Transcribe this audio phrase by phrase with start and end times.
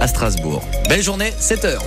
[0.00, 0.62] à Strasbourg.
[0.88, 1.78] Belle journée, 7h.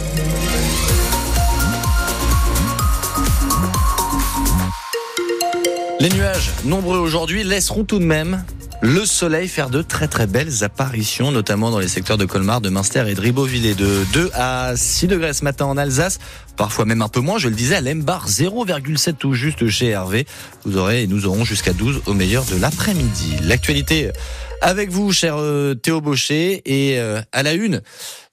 [5.99, 8.43] Les nuages, nombreux aujourd'hui, laisseront tout de même
[8.81, 12.69] le soleil faire de très très belles apparitions, notamment dans les secteurs de Colmar, de
[12.69, 13.73] Münster et de Ribeauvillé.
[13.73, 16.19] De 2 à 6 degrés ce matin en Alsace,
[16.57, 20.25] parfois même un peu moins, je le disais, à Lembar, 0,7 tout juste chez Hervé.
[20.65, 23.37] Vous aurez et nous aurons jusqu'à 12 au meilleur de l'après-midi.
[23.43, 24.11] L'actualité
[24.61, 27.81] avec vous, cher euh, Théo Baucher, et euh, à la une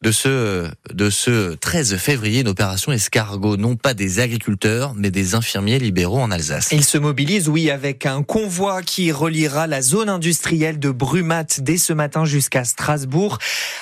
[0.01, 5.35] de ce, de ce 13 février, une opération escargot, non pas des agriculteurs, mais des
[5.35, 6.69] infirmiers libéraux en Alsace.
[6.73, 11.79] Ils se mobilisent, oui, avec un convoi qui reliera la zone industrielle de Brumat dès
[11.79, 13.39] ce matin jusqu'à Strasbourg,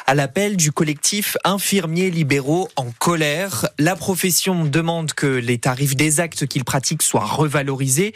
[0.06, 3.68] à l'appel du collectif Infirmiers libéraux en colère.
[3.78, 4.31] La profession
[4.64, 8.14] demande que les tarifs des actes qu'ils pratiquent soient revalorisés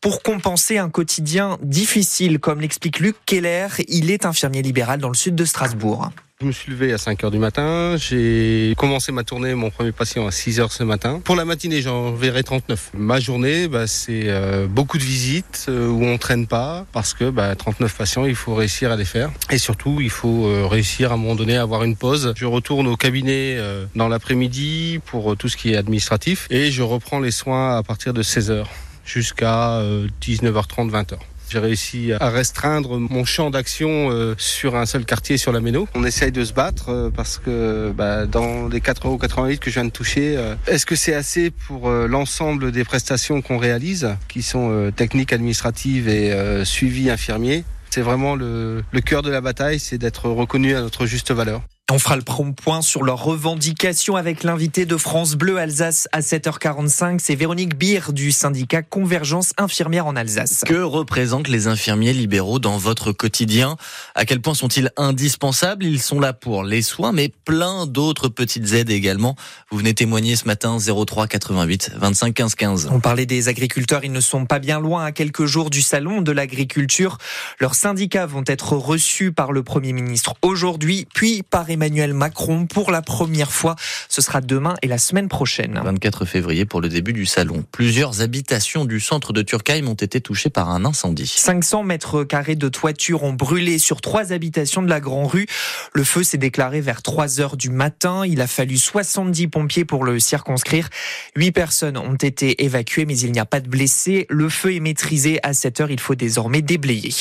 [0.00, 3.68] pour compenser un quotidien difficile, comme l'explique Luc Keller.
[3.88, 6.10] Il est infirmier libéral dans le sud de Strasbourg.
[6.40, 7.96] Je me suis levé à 5 heures du matin.
[7.96, 11.20] J'ai commencé ma tournée, mon premier patient à 6 heures ce matin.
[11.24, 12.92] Pour la matinée, j'en verrai 39.
[12.94, 17.28] Ma journée, bah, c'est euh, beaucoup de visites euh, où on traîne pas parce que
[17.30, 19.32] bah, 39 patients, il faut réussir à les faire.
[19.50, 22.32] Et surtout, il faut euh, réussir à un moment donné à avoir une pause.
[22.36, 23.58] Je retourne au cabinet
[23.96, 28.14] dans l'après-midi pour tout ce qui est administratif et je reprends les soins à partir
[28.14, 28.70] de 16 heures
[29.04, 29.82] jusqu'à
[30.22, 31.16] 19h30, 20h.
[31.50, 35.88] J'ai réussi à restreindre mon champ d'action euh, sur un seul quartier sur la Méno.
[35.94, 39.18] On essaye de se battre euh, parce que bah, dans les 4,88 euros
[39.58, 43.56] que je viens de toucher, euh, est-ce que c'est assez pour l'ensemble des prestations qu'on
[43.56, 49.40] réalise, qui sont techniques, administratives et suivi infirmier C'est vraiment le, le cœur de la
[49.40, 51.62] bataille, c'est d'être reconnu à notre juste valeur.
[51.90, 57.18] On fera le point sur leurs revendications avec l'invité de France Bleu Alsace à 7h45.
[57.18, 60.64] C'est Véronique Beer du syndicat Convergence Infirmière en Alsace.
[60.66, 63.78] Que représentent les infirmiers libéraux dans votre quotidien?
[64.14, 65.86] À quel point sont-ils indispensables?
[65.86, 69.34] Ils sont là pour les soins, mais plein d'autres petites aides également.
[69.70, 72.88] Vous venez témoigner ce matin 03 88 25 15 15.
[72.92, 76.20] On parlait des agriculteurs, ils ne sont pas bien loin à quelques jours du salon
[76.20, 77.16] de l'agriculture.
[77.60, 82.90] Leurs syndicats vont être reçus par le Premier ministre aujourd'hui, puis par Emmanuel Macron pour
[82.90, 83.76] la première fois.
[84.08, 85.80] Ce sera demain et la semaine prochaine.
[85.84, 87.64] 24 février pour le début du salon.
[87.70, 91.28] Plusieurs habitations du centre de Turckheim ont été touchées par un incendie.
[91.28, 95.46] 500 mètres carrés de toiture ont brûlé sur trois habitations de la Grand Rue.
[95.92, 98.26] Le feu s'est déclaré vers 3 heures du matin.
[98.26, 100.88] Il a fallu 70 pompiers pour le circonscrire.
[101.36, 104.26] Huit personnes ont été évacuées, mais il n'y a pas de blessés.
[104.30, 105.38] Le feu est maîtrisé.
[105.44, 107.14] À 7 heures, il faut désormais déblayer.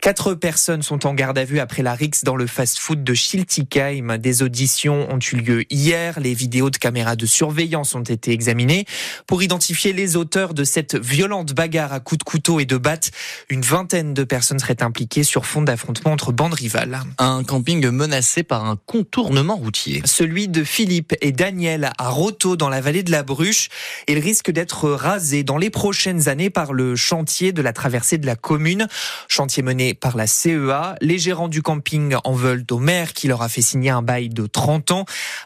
[0.00, 3.89] Quatre personnes sont en garde à vue après la rixe dans le fast-food de Chiltica.
[3.90, 6.20] Des auditions ont eu lieu hier.
[6.20, 8.84] Les vidéos de caméras de surveillance ont été examinées
[9.26, 13.10] pour identifier les auteurs de cette violente bagarre à coups de couteau et de batte.
[13.48, 17.00] Une vingtaine de personnes seraient impliquées sur fond d'affrontement entre bandes rivales.
[17.18, 20.02] Un camping menacé par un contournement routier.
[20.04, 23.70] Celui de Philippe et Daniel à Roto dans la vallée de la Bruche.
[24.06, 28.26] Il risque d'être rasé dans les prochaines années par le chantier de la traversée de
[28.26, 28.86] la commune.
[29.26, 30.94] Chantier mené par la CEA.
[31.00, 34.28] Les gérants du camping en veulent au maire qui leur a fait signer un bail
[34.28, 35.04] de 30 ans.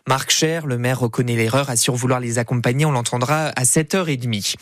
[0.08, 2.84] Marc Cher, le maire reconnaît l'erreur, assure vouloir les accompagner.
[2.84, 4.56] On l'entendra à 7h30.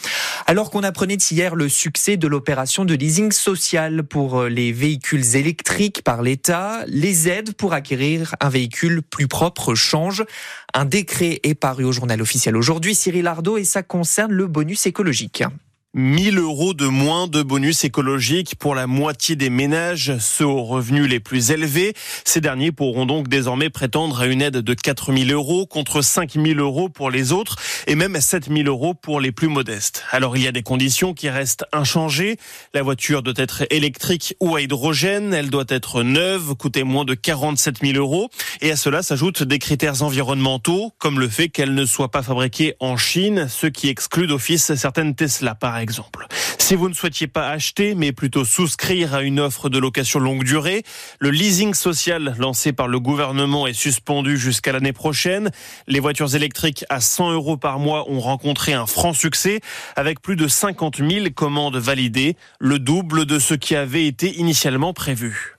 [0.47, 6.03] Alors qu'on apprenait hier le succès de l'opération de leasing social pour les véhicules électriques
[6.03, 10.25] par l'État, les aides pour acquérir un véhicule plus propre changent.
[10.75, 14.87] Un décret est paru au journal officiel aujourd'hui, Cyril Ardo, et ça concerne le bonus
[14.87, 15.45] écologique.
[15.95, 21.07] 1000 euros de moins de bonus écologiques pour la moitié des ménages, ceux aux revenus
[21.07, 21.93] les plus élevés.
[22.25, 26.89] Ces derniers pourront donc désormais prétendre à une aide de 4000 euros contre 5000 euros
[26.89, 30.03] pour les autres et même 7000 euros pour les plus modestes.
[30.11, 32.39] Alors il y a des conditions qui restent inchangées.
[32.73, 35.35] La voiture doit être électrique ou à hydrogène.
[35.35, 38.31] Elle doit être neuve, coûter moins de 47 000 euros.
[38.63, 42.77] Et à cela s'ajoutent des critères environnementaux, comme le fait qu'elle ne soit pas fabriquée
[42.81, 46.27] en Chine, ce qui exclut d'office certaines Tesla exemple.
[46.59, 50.45] Si vous ne souhaitiez pas acheter, mais plutôt souscrire à une offre de location longue
[50.45, 50.85] durée,
[51.19, 55.51] le leasing social lancé par le gouvernement est suspendu jusqu'à l'année prochaine.
[55.87, 59.61] Les voitures électriques à 100 euros par mois ont rencontré un franc succès
[59.97, 64.93] avec plus de 50 000 commandes validées, le double de ce qui avait été initialement
[64.93, 65.57] prévu.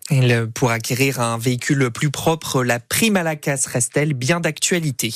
[0.54, 5.14] Pour acquérir un véhicule plus propre, la prime à la casse reste-t-elle bien d'actualité?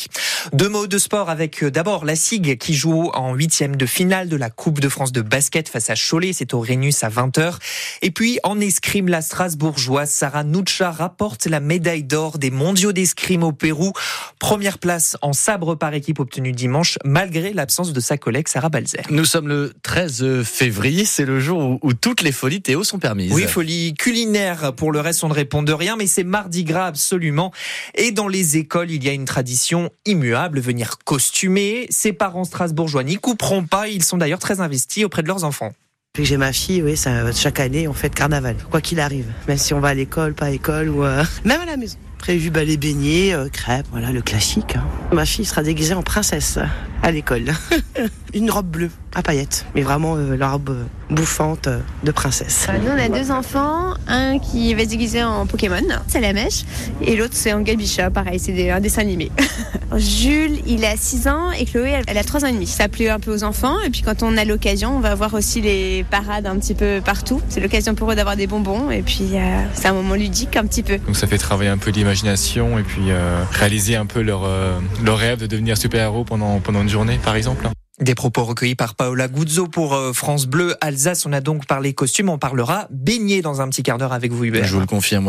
[0.53, 4.29] Deux mots de sport avec euh, d'abord la SIG qui joue en huitième de finale
[4.29, 7.55] de la Coupe de France de basket face à Cholet, c'est au Rhénus à 20h.
[8.01, 13.44] Et puis en escrime, la Strasbourgeoise Sarah Nucha rapporte la médaille d'or des mondiaux d'escrime
[13.44, 13.91] au Pérou.
[14.39, 19.03] Première place en sabre par équipe obtenue dimanche, malgré l'absence de sa collègue Sarah Balzer.
[19.09, 23.00] Nous sommes le 13 février, c'est le jour où, où, toutes les folies Théo sont
[23.00, 23.33] permises.
[23.33, 26.85] Oui, folie culinaire, pour le reste on ne répond de rien, mais c'est mardi gras
[26.85, 27.51] absolument.
[27.95, 31.88] Et dans les écoles, il y a une tradition immuable, venir costumer.
[31.89, 35.74] Ses parents strasbourgeois n'y couperont pas, ils sont d'ailleurs très investis auprès de leurs enfants.
[36.13, 37.00] Depuis que j'ai ma fille, oui,
[37.36, 39.28] chaque année on fait carnaval, quoi qu'il arrive.
[39.48, 41.98] Même si on va à l'école, pas à l'école, ou euh, même à la maison.
[42.17, 44.75] Prévu bah, les beignets, euh, crêpes, voilà le classique.
[44.75, 44.83] Hein.
[45.13, 46.59] Ma fille sera déguisée en princesse
[47.03, 47.45] à l'école.
[48.33, 50.75] Une robe bleue à paillettes, mais vraiment euh, la robe
[51.09, 51.69] bouffante
[52.03, 52.67] de princesse.
[52.83, 56.65] Nous on a deux enfants, un qui va se déguiser en Pokémon, c'est la mèche,
[57.01, 59.31] et l'autre c'est en Gabicha, pareil, c'est un dessin animé.
[59.95, 62.67] Jules, il a 6 ans et Chloé, elle a 3 ans et demi.
[62.67, 65.33] Ça plaît un peu aux enfants et puis quand on a l'occasion, on va voir
[65.33, 67.41] aussi les parades un petit peu partout.
[67.49, 70.65] C'est l'occasion pour eux d'avoir des bonbons et puis euh, c'est un moment ludique un
[70.65, 70.97] petit peu.
[70.97, 74.80] Donc ça fait travailler un peu l'imagination et puis euh, réaliser un peu leur, euh,
[75.04, 77.68] leur rêve de devenir super-héros pendant, pendant une journée par exemple.
[78.00, 81.25] Des propos recueillis par Paola Guzzo pour France Bleu Alsace.
[81.25, 84.45] On a donc parlé costume, on parlera beignet dans un petit quart d'heure avec vous
[84.45, 84.65] Hubert.
[84.65, 85.25] Je vous le confirme.